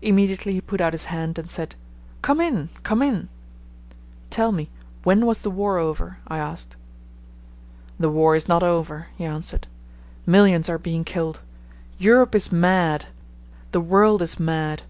[0.00, 1.74] Immediately he put out his hand and said,
[2.22, 2.70] "Come in.
[2.82, 3.28] Come in."
[4.30, 4.70] "Tell me,
[5.02, 6.76] when was the war over?" I asked.
[7.98, 9.66] "The war is not over," he answered.
[10.24, 11.42] "Millions are being killed.
[11.98, 13.08] Europe is mad.
[13.72, 14.84] The world is mad."